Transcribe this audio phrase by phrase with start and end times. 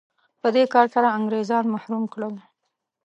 [0.41, 2.35] په دې کار سره انګرېزان محروم کړل.